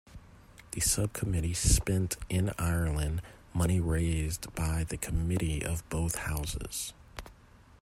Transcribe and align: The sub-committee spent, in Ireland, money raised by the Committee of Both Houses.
The 0.71 0.79
sub-committee 0.81 1.53
spent, 1.53 2.17
in 2.27 2.53
Ireland, 2.57 3.21
money 3.53 3.79
raised 3.79 4.51
by 4.55 4.83
the 4.83 4.97
Committee 4.97 5.63
of 5.63 5.87
Both 5.89 6.15
Houses. 6.15 6.95